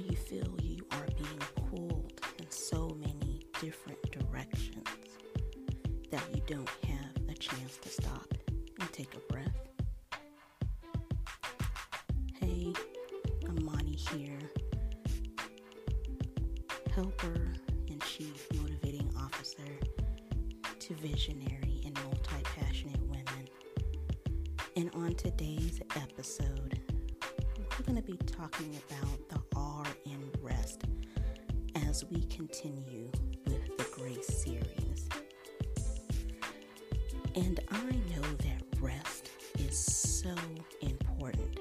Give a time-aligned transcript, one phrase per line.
[0.00, 1.38] you feel you are being
[1.68, 4.86] pulled in so many different directions
[6.10, 8.26] that you don't have a chance to stop
[8.80, 9.68] and take a breath.
[12.40, 12.72] Hey,
[13.48, 14.38] I'm Monty here,
[16.94, 17.52] helper
[17.88, 19.78] and chief motivating officer
[20.78, 23.48] to visionary and multi passionate women.
[24.76, 26.80] And on today's episode,
[27.78, 29.39] we're going to be talking about the
[31.90, 33.10] as we continue
[33.46, 35.08] with the Grace series.
[37.34, 40.32] And I know that rest is so
[40.82, 41.58] important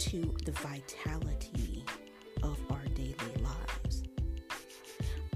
[0.00, 1.82] to the vitality
[2.42, 4.02] of our daily lives.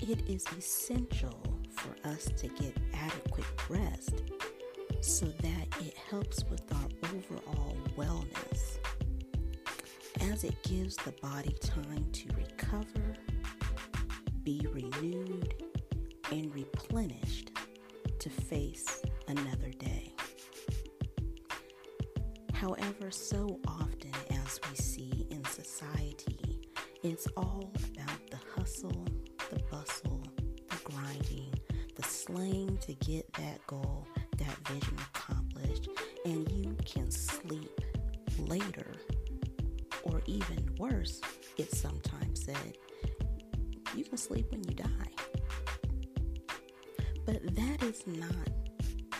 [0.02, 4.24] It is essential for us to get adequate rest
[5.00, 8.76] so that it helps with our overall wellness
[10.20, 13.16] as it gives the body time to recover,
[14.44, 15.54] be renewed,
[16.30, 17.50] and replenished
[18.18, 20.12] to face another day.
[22.54, 26.60] However, so often as we see in society,
[27.02, 29.06] it's all about the hustle,
[29.50, 30.22] the bustle,
[30.70, 31.52] the grinding,
[31.96, 34.06] the slaying to get that goal,
[34.38, 35.88] that vision accomplished,
[36.24, 37.80] and you can sleep
[38.38, 38.92] later.
[40.04, 41.20] Or even worse,
[41.56, 42.78] it's sometimes said,
[43.96, 44.88] you can sleep when you die.
[47.24, 48.48] But that is not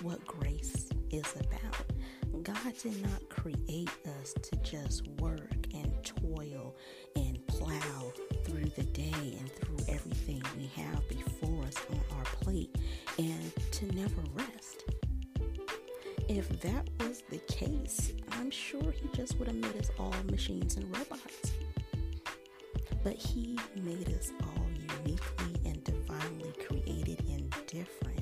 [0.03, 2.43] what grace is about.
[2.43, 6.75] God did not create us to just work and toil
[7.15, 8.13] and plow
[8.45, 12.75] through the day and through everything we have before us on our plate
[13.19, 14.85] and to never rest.
[16.29, 20.77] If that was the case, I'm sure He just would have made us all machines
[20.77, 21.53] and robots.
[23.05, 24.62] But He made us all
[25.05, 28.21] uniquely and divinely created and different.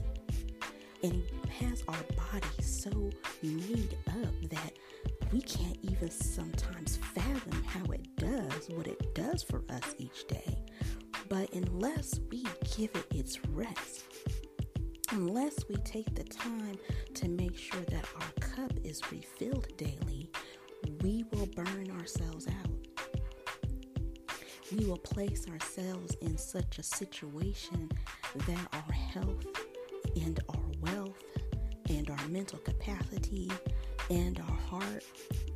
[1.02, 1.22] And
[1.58, 2.90] has our body so
[3.42, 4.72] made up that
[5.32, 10.58] we can't even sometimes fathom how it does what it does for us each day.
[11.28, 12.44] But unless we
[12.76, 14.04] give it its rest,
[15.12, 16.76] unless we take the time
[17.14, 20.30] to make sure that our cup is refilled daily,
[24.76, 27.90] We will place ourselves in such a situation
[28.46, 29.44] that our health
[30.14, 31.22] and our wealth
[31.88, 33.50] and our mental capacity
[34.10, 35.04] and our heart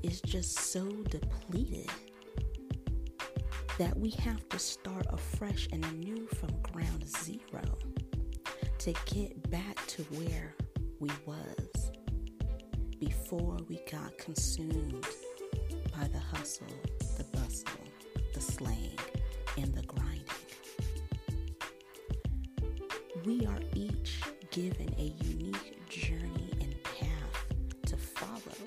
[0.03, 1.89] is just so depleted
[3.79, 7.63] that we have to start afresh and anew from ground zero
[8.79, 10.55] to get back to where
[11.01, 11.91] we was
[13.01, 15.05] before we got consumed
[15.97, 16.67] by the hustle,
[17.17, 17.81] the bustle,
[18.33, 18.94] the slaying,
[23.25, 24.21] We are each
[24.51, 27.47] given a unique journey and path
[27.87, 28.59] to follow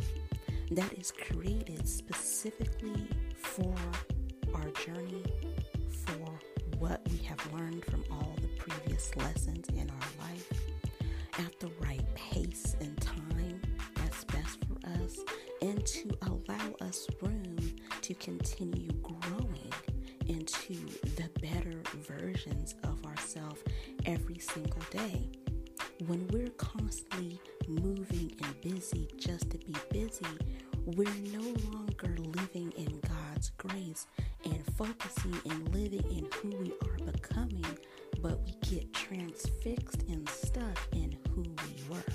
[0.71, 3.75] that is created specifically for
[4.55, 5.23] our journey,
[5.91, 6.39] for
[6.79, 10.51] what we have learned from all the previous lessons in our life,
[11.37, 13.61] at the right pace and time
[13.95, 15.19] that's best for us,
[15.61, 17.57] and to allow us room
[18.01, 19.71] to continue growing
[20.27, 20.75] into
[21.15, 21.76] the better
[22.37, 23.61] versions of ourselves
[24.05, 25.29] every single day.
[26.05, 30.25] When we're constantly moving and busy just to be busy,
[30.85, 34.07] we're no longer living in God's grace
[34.45, 37.65] and focusing and living in who we are becoming,
[38.21, 42.13] but we get transfixed and stuck in who we were.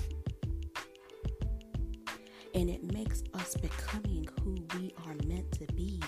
[2.55, 6.01] And it makes us becoming who we are meant to be.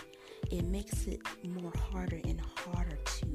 [0.51, 3.34] It makes it more harder and harder to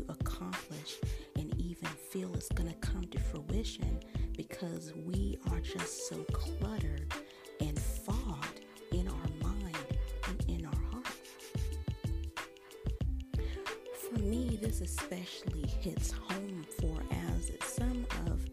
[1.37, 4.01] and even feel it's going to come to fruition
[4.37, 7.13] because we are just so cluttered
[7.61, 8.61] and fogged
[8.93, 9.77] in our mind
[10.29, 11.07] and in our heart.
[14.01, 18.45] For me, this especially hits home for as some of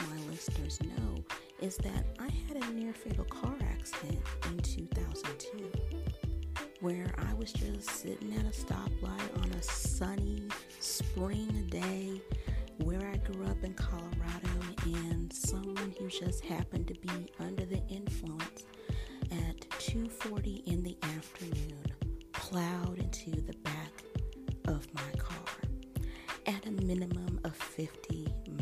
[0.00, 1.24] my listeners know
[1.60, 6.25] is that I had a near fatal car accident in 2002
[6.80, 10.42] where I was just sitting at a stoplight on a sunny
[10.78, 12.20] spring day
[12.78, 14.48] where I grew up in Colorado
[14.84, 18.64] and someone who just happened to be under the influence
[19.30, 21.84] at 2:40 in the afternoon
[22.32, 24.02] plowed into the back
[24.66, 25.36] of my car
[26.46, 28.55] at a minimum of 50 miles an hour.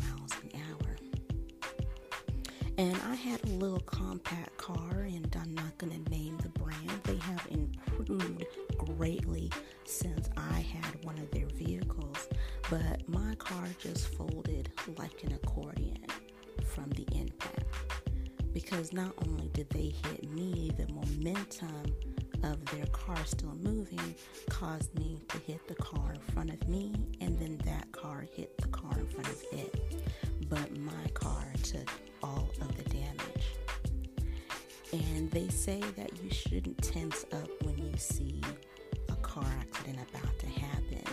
[2.77, 6.91] And I had a little compact car, and I'm not going to name the brand.
[7.03, 8.43] They have improved
[8.77, 9.49] greatly
[9.85, 12.27] since I had one of their vehicles,
[12.69, 16.05] but my car just folded like an accordion
[16.65, 17.63] from the impact.
[18.53, 21.85] Because not only did they hit me, the momentum
[22.43, 24.15] of their car still moving
[24.49, 28.57] caused me to hit the car in front of me, and then that car hit
[28.57, 30.03] the car in front of it.
[30.49, 31.89] But my car took
[32.25, 33.47] all of the damage.
[34.91, 38.41] And they say that you shouldn't tense up when you see
[39.09, 41.03] a car accident about to happen.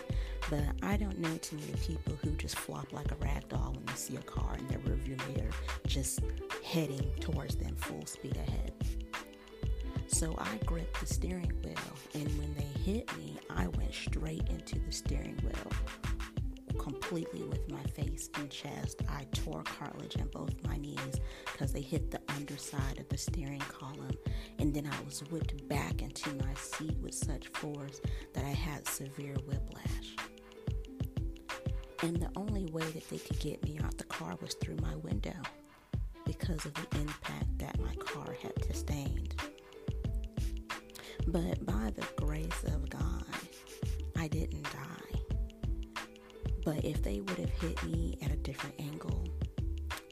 [0.50, 3.84] But I don't know too many people who just flop like a rag doll when
[3.86, 5.50] they see a car in their rearview mirror
[5.86, 6.20] just
[6.62, 8.72] heading towards them full speed ahead.
[10.06, 11.74] So I gripped the steering wheel,
[12.14, 15.72] and when they hit me, I went straight into the steering wheel,
[16.82, 19.02] completely with my face and chest.
[19.08, 21.20] I tore cartilage in both my knees
[21.52, 24.16] because they hit the underside of the steering column,
[24.58, 28.00] and then I was whipped back into my seat with such force
[28.34, 30.16] that I had severe whiplash.
[32.02, 34.96] And the only way that they could get me out the car was through my
[34.96, 35.36] window
[36.26, 39.36] because of the impact that my car had sustained.
[41.28, 43.24] But by the grace of God,
[44.16, 45.01] I didn't die.
[46.64, 49.26] But if they would have hit me at a different angle,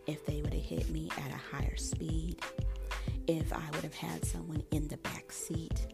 [0.06, 2.40] if they would have hit me at a higher speed,
[3.26, 5.86] if I would have had someone in the back seat,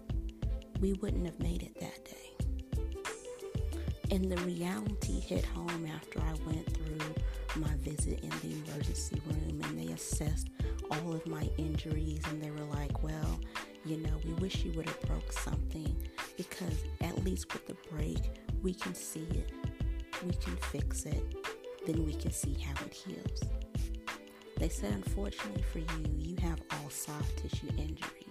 [0.81, 2.37] we wouldn't have made it that day.
[4.11, 7.15] And the reality hit home after I went through
[7.61, 10.49] my visit in the emergency room and they assessed
[10.91, 13.41] all of my injuries and they were like, well,
[13.85, 15.97] you know, we wish you would have broke something
[16.37, 18.19] because at least with the break,
[18.63, 19.53] we can see it,
[20.25, 21.23] we can fix it,
[21.87, 23.41] then we can see how it heals.
[24.59, 25.87] They said, unfortunately for you,
[26.19, 28.27] you have all soft tissue injury.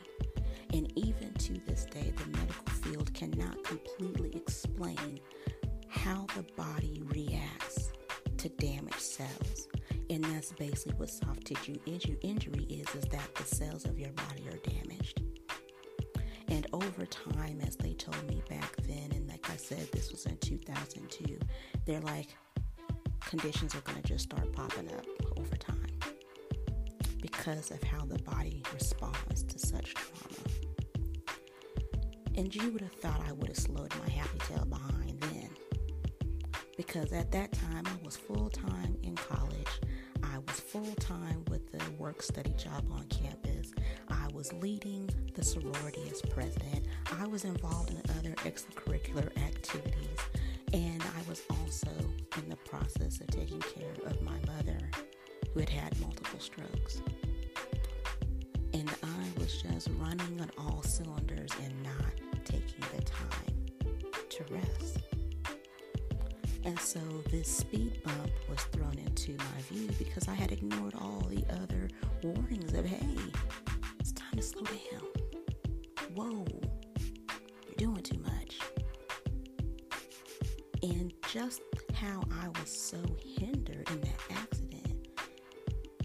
[0.74, 5.20] And even to this day, the medical field cannot completely explain
[5.88, 7.92] how the body reacts
[8.38, 9.68] to damaged cells.
[10.10, 14.48] And that's basically what soft tissue injury is, is that the cells of your body
[14.50, 14.75] are damaged.
[16.96, 20.38] Over time, as they told me back then, and like I said, this was in
[20.38, 21.38] 2002,
[21.86, 22.34] they're like,
[23.20, 25.06] conditions are going to just start popping up
[25.36, 25.90] over time
[27.22, 30.38] because of how the body responds to such trauma.
[32.38, 35.50] And you would have thought I would have slowed my happy tail behind then.
[36.78, 39.82] Because at that time, I was full time in college.
[40.24, 43.74] I was full time with the work study job on campus.
[44.36, 46.86] Was leading the sorority as president.
[47.20, 50.20] I was involved in other extracurricular activities.
[50.74, 51.90] And I was also
[52.38, 54.78] in the process of taking care of my mother
[55.54, 57.02] who had had multiple strokes.
[58.74, 63.56] And I was just running on all cylinders and not taking the time
[64.30, 65.00] to rest.
[66.66, 67.00] And so
[67.32, 71.90] this speed bump was thrown into my view because I had ignored all the other
[72.22, 73.08] warnings of, hey,
[74.36, 76.16] time to slow down.
[76.16, 76.46] Whoa,
[77.68, 78.60] you're doing too much.
[80.84, 81.62] And just
[81.94, 85.10] how I was so hindered in that accident,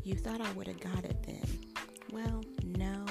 [0.04, 1.44] you thought I would have got it then.
[2.12, 3.04] Well, no,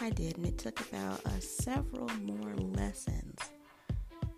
[0.00, 0.44] I didn't.
[0.44, 3.38] It took about uh, several more lessons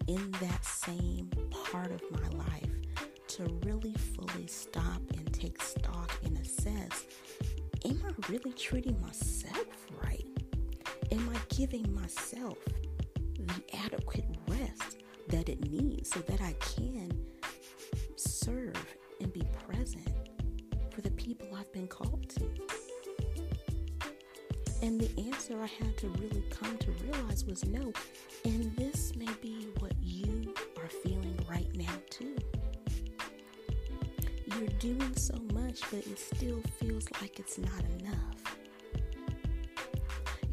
[0.06, 2.70] in that same part of my life
[3.28, 7.06] to really fully stop and take stock and assess
[7.84, 9.69] am I really treating myself?
[11.12, 12.58] Am I giving myself
[13.38, 14.98] the adequate rest
[15.28, 17.10] that it needs so that I can
[18.16, 18.76] serve
[19.20, 20.08] and be present
[20.90, 22.48] for the people I've been called to?
[24.82, 27.92] And the answer I had to really come to realize was no.
[28.44, 32.36] And this may be what you are feeling right now, too.
[34.46, 38.49] You're doing so much, but it still feels like it's not enough.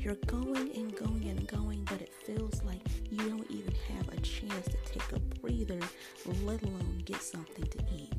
[0.08, 4.16] You're going and going and going, but it feels like you don't even have a
[4.22, 5.82] chance to take a breather,
[6.46, 8.14] let alone get something to eat.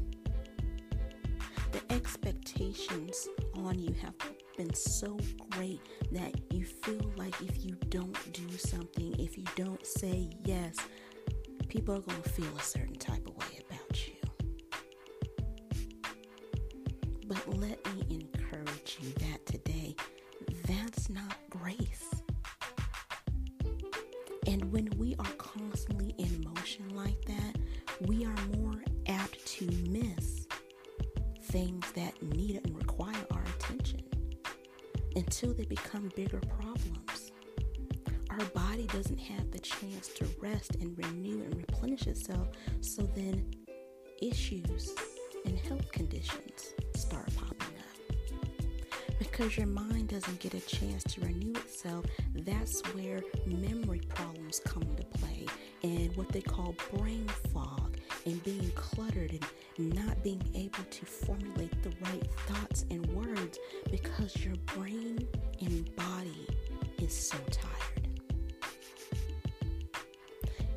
[1.72, 4.12] The expectations on you have
[4.58, 5.18] been so
[5.48, 5.80] great
[6.12, 10.76] that you feel like if you don't do something, if you don't say yes,
[11.68, 14.14] people are going to feel a certain type of way about you.
[17.26, 19.96] But let me encourage you that today,
[21.08, 22.08] not grace.
[24.46, 27.56] And when we are constantly in motion like that,
[28.06, 30.46] we are more apt to miss
[31.44, 34.02] things that need and require our attention.
[35.16, 37.32] Until they become bigger problems.
[38.30, 42.48] Our body doesn't have the chance to rest and renew and replenish itself,
[42.80, 43.50] so then
[44.22, 44.94] issues
[49.38, 52.04] Because your mind doesn't get a chance to renew itself,
[52.34, 55.46] that's where memory problems come into play
[55.84, 59.38] and what they call brain fog and being cluttered
[59.76, 63.60] and not being able to formulate the right thoughts and words
[63.92, 65.20] because your brain
[65.60, 66.48] and body
[67.00, 68.08] is so tired.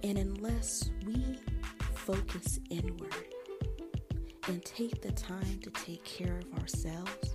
[0.03, 1.39] And unless we
[1.96, 3.25] focus inward
[4.48, 7.34] and take the time to take care of ourselves,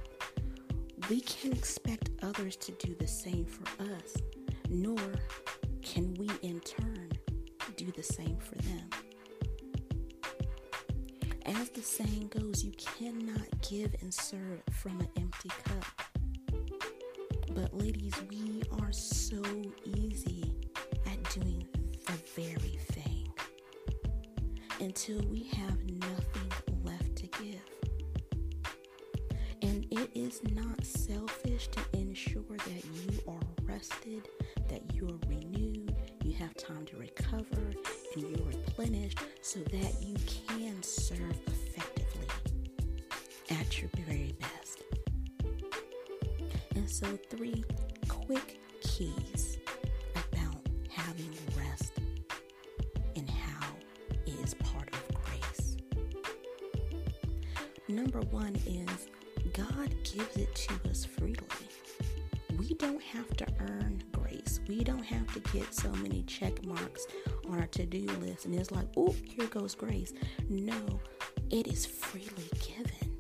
[1.09, 4.17] we can't expect others to do the same for us,
[4.69, 4.99] nor
[5.83, 7.11] can we in turn
[7.77, 8.89] do the same for them.
[11.45, 15.85] As the saying goes, you cannot give and serve from an empty cup.
[17.55, 19.43] But, ladies, we are so
[19.85, 20.55] easy
[21.07, 21.67] at doing
[22.07, 23.29] the very thing
[24.81, 26.36] until we have nothing
[30.41, 34.29] And it is not selfish to ensure that you are rested,
[34.69, 37.73] that you are renewed, you have time to recover,
[38.15, 40.17] and you're replenished so that you
[40.49, 42.27] can serve effectively
[43.51, 44.83] at your very best.
[46.75, 47.65] And so, three
[48.09, 49.59] quick keys
[50.15, 50.57] about
[50.91, 51.93] having rest
[53.15, 53.69] and how
[54.27, 55.77] it is part of grace.
[57.89, 59.09] Number one is
[59.57, 61.37] God gives it to us freely.
[62.59, 64.61] We don't have to earn grace.
[64.69, 67.07] We don't have to get so many check marks
[67.49, 70.13] on our to do list and it's like, oh, here goes grace.
[70.51, 71.01] No,
[71.51, 73.17] it is freely given.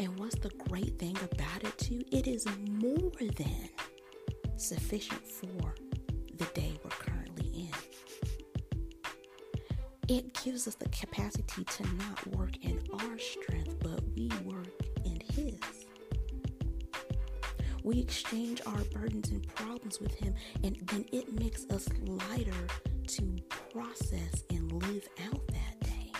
[0.00, 2.02] And what's the great thing about it, too?
[2.10, 3.68] It is more than
[4.56, 5.74] sufficient for
[6.36, 6.90] the day we're
[10.06, 14.68] It gives us the capacity to not work in our strength, but we work
[15.06, 15.58] in His.
[17.82, 22.52] We exchange our burdens and problems with Him, and then it makes us lighter
[23.06, 23.38] to
[23.72, 26.12] process and live out that day.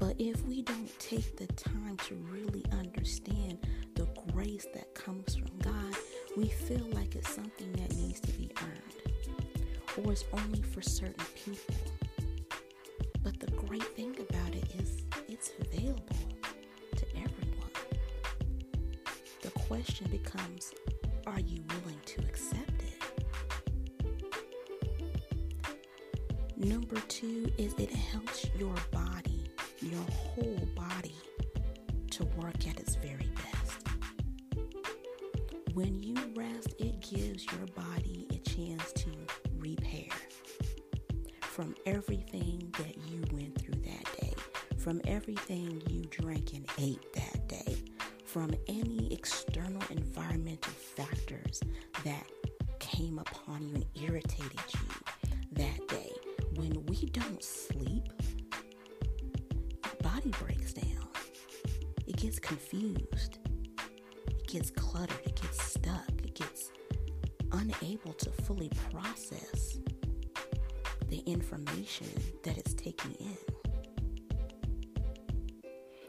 [0.00, 5.56] But if we don't take the time to really understand the grace that comes from
[5.58, 5.94] God,
[6.36, 9.04] we feel like it's something that needs to be earned
[9.98, 11.74] or it's only for certain people.
[13.22, 16.16] But the great thing about it is it's available
[16.96, 17.70] to everyone.
[19.42, 20.72] The question becomes
[21.26, 23.02] are you willing to accept it?
[26.56, 29.44] Number two is it helps your body,
[29.80, 31.16] your whole body,
[32.10, 33.88] to work at its very best.
[35.72, 38.13] When you rest, it gives your body
[41.54, 44.34] from everything that you went through that day,
[44.76, 47.76] from everything you drank and ate that day,
[48.24, 51.60] from any external environmental factors
[52.04, 52.26] that
[52.80, 55.12] came upon you and irritated you
[55.52, 56.10] that day.
[56.56, 58.12] When we don't sleep,
[60.02, 61.08] body breaks down.
[62.04, 63.38] It gets confused.
[64.28, 65.20] It gets cluttered.
[65.24, 66.10] It gets stuck.
[66.24, 66.72] It gets
[67.52, 69.78] unable to fully process
[71.08, 72.06] the information
[72.42, 73.36] that it's taking in.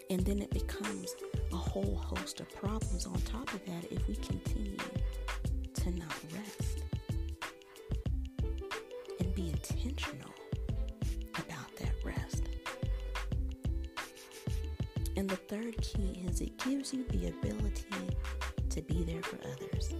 [0.09, 1.15] And then it becomes
[1.51, 4.77] a whole host of problems on top of that if we continue
[5.73, 6.83] to not rest
[9.19, 10.33] and be intentional
[11.33, 12.43] about that rest.
[15.17, 17.85] And the third key is it gives you the ability
[18.69, 19.95] to be there for others.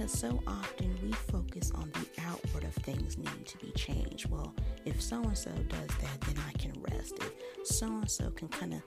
[0.00, 4.30] Because so often we focus on the outward of things needing to be changed.
[4.30, 4.54] Well,
[4.86, 7.18] if so and so does that, then I can rest.
[7.18, 8.80] If so and so can kind of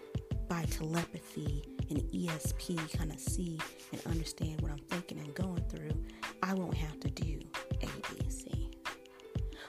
[0.49, 3.59] by telepathy and ESP kind of see
[3.91, 6.03] and understand what I'm thinking and going through,
[6.41, 7.41] I won't have to do
[7.83, 8.71] A, B, C.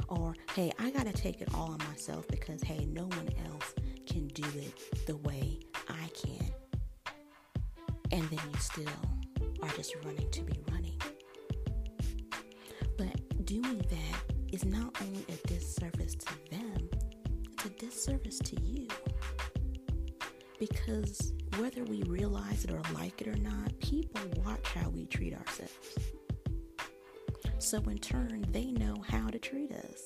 [0.09, 3.75] Or, hey, I got to take it all on myself because, hey, no one else
[4.07, 5.59] can do it the way
[5.91, 6.51] I can.
[8.13, 8.89] And then you still
[9.63, 10.99] are just running to be running.
[13.55, 16.91] Doing that is not only a disservice to them,
[17.53, 18.89] it's a disservice to you.
[20.59, 25.35] Because whether we realize it or like it or not, people watch how we treat
[25.35, 25.99] ourselves.
[27.61, 30.05] So in turn, they know how to treat us.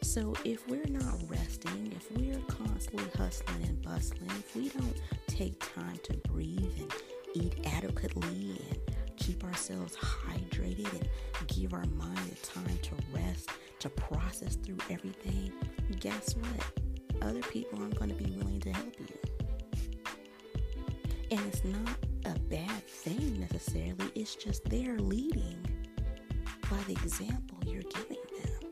[0.00, 5.60] So if we're not resting, if we're constantly hustling and bustling, if we don't take
[5.74, 6.92] time to breathe and
[7.34, 11.02] eat adequately and keep ourselves hydrated
[11.38, 15.52] and give our mind the time to rest, to process through everything,
[16.00, 17.22] guess what?
[17.22, 19.06] Other people aren't going to be willing to help you.
[21.30, 25.58] And it's not a bad thing necessarily, it's just they're leading
[26.70, 28.70] by the example you're giving them.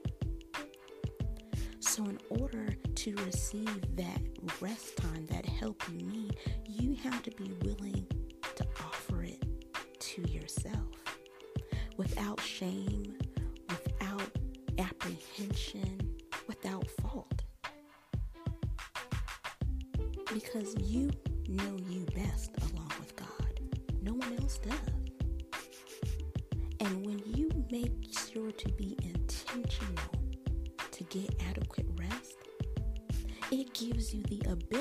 [1.81, 4.21] So, in order to receive that
[4.61, 8.07] rest time, that help you need, you have to be willing
[8.55, 9.02] to offer
[10.13, 10.77] to yourself
[11.97, 13.17] without shame,
[13.71, 14.31] without
[14.79, 15.99] apprehension,
[16.47, 17.43] without fault.
[20.35, 21.11] Because you
[21.49, 23.61] know you best along with God.
[24.03, 24.77] No one else does.
[26.81, 27.93] And when you make
[28.31, 30.13] sure to be intentional
[30.91, 32.37] to get adequate rest,
[33.51, 34.72] it gives you the ability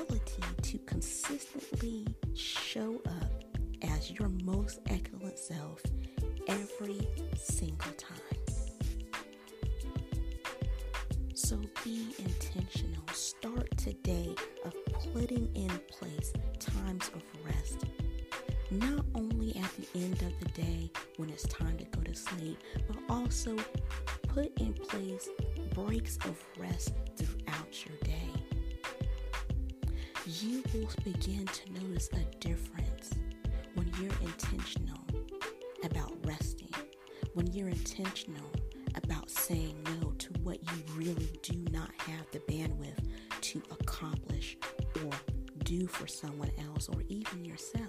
[4.20, 5.82] your most excellent self
[6.48, 8.18] every single time.
[11.34, 13.04] So be intentional.
[13.14, 14.74] Start today of
[15.14, 17.86] putting in place times of rest.
[18.70, 22.58] Not only at the end of the day when it's time to go to sleep,
[22.88, 23.58] but also
[24.28, 25.28] put in place
[25.74, 28.30] breaks of rest throughout your day.
[30.26, 32.91] You will begin to notice a difference
[34.00, 35.00] you're intentional
[35.84, 36.74] about resting,
[37.34, 38.50] when you're intentional
[38.96, 43.08] about saying no to what you really do not have the bandwidth
[43.42, 44.58] to accomplish
[45.04, 45.12] or
[45.64, 47.88] do for someone else or even yourself.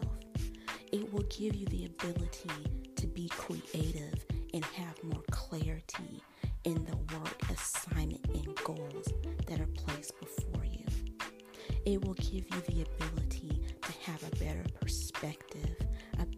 [0.92, 2.50] It will give you the ability
[2.96, 6.22] to be creative and have more clarity
[6.64, 9.12] in the work assignment and goals
[9.46, 10.84] that are placed before you.
[11.84, 15.71] It will give you the ability to have a better perspective,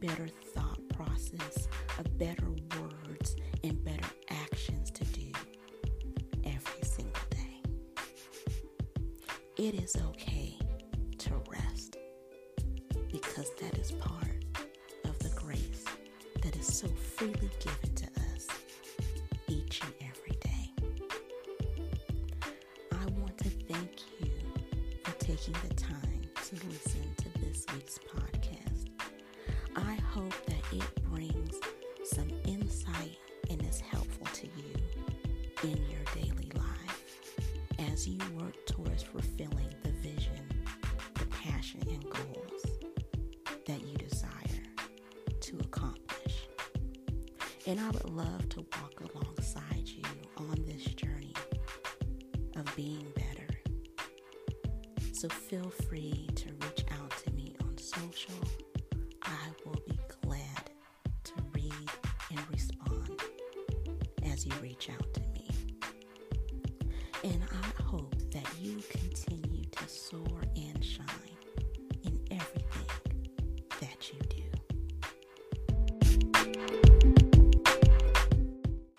[0.06, 1.66] better thought process,
[1.98, 5.32] a better words, and better actions to do
[6.44, 7.62] every single day.
[9.56, 10.58] It is okay
[11.18, 11.96] to rest
[13.10, 14.44] because that is part
[15.04, 15.84] of the grace
[16.42, 18.23] that is so freely given to us
[47.66, 50.02] And I would love to walk alongside you
[50.36, 51.32] on this journey
[52.56, 53.48] of being better.
[55.12, 58.34] So feel free to reach out to me on social